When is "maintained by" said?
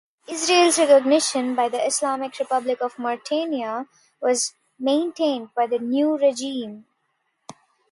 4.79-5.67